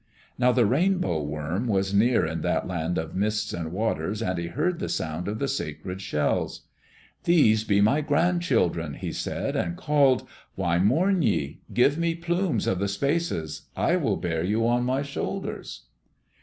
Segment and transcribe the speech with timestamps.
[0.39, 4.47] Now the Rainbow worm was near in that land of mists and waters and he
[4.47, 6.63] heard the sound of the sacred shells.
[7.25, 11.59] "These be my grandchildren," he said, and called, "Why mourn ye?
[11.71, 13.69] Give me plumes of the spaces.
[13.75, 15.85] I will bear you on my shoulders."